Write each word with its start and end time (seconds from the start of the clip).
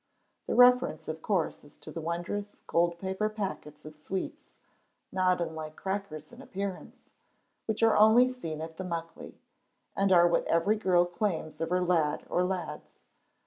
The 0.47 0.55
reference 0.55 1.07
of 1.07 1.21
course 1.21 1.63
is 1.63 1.77
to 1.77 1.91
the 1.91 2.01
wondrous 2.01 2.63
gold 2.65 2.97
paper 2.97 3.29
packets 3.29 3.85
of 3.85 3.93
sweets 3.93 4.51
(not 5.11 5.39
unlike 5.39 5.75
crackers 5.75 6.33
in 6.33 6.41
appearance) 6.41 7.01
which 7.67 7.83
are 7.83 7.95
only 7.95 8.27
seen 8.27 8.61
at 8.61 8.77
the 8.77 8.83
Muckley, 8.83 9.35
and 9.95 10.11
are 10.11 10.27
what 10.27 10.47
every 10.47 10.77
girl 10.77 11.05
claims 11.05 11.61
of 11.61 11.69
her 11.69 11.81
lad 11.83 12.25
or 12.31 12.43
lads. 12.43 12.97